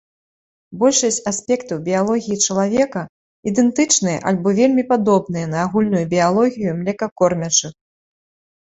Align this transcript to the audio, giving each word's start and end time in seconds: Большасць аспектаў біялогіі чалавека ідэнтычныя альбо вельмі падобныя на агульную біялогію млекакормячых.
Большасць 0.83 1.19
аспектаў 1.31 1.77
біялогіі 1.89 2.37
чалавека 2.47 3.01
ідэнтычныя 3.53 4.19
альбо 4.33 4.49
вельмі 4.63 4.83
падобныя 4.91 5.45
на 5.55 5.65
агульную 5.69 6.03
біялогію 6.17 6.71
млекакормячых. 6.83 7.73